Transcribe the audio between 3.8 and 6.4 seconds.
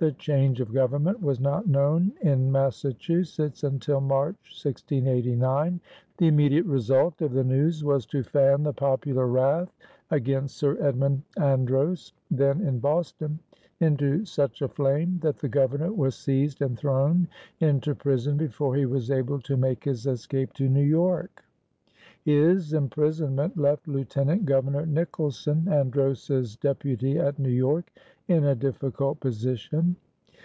March, 1689. The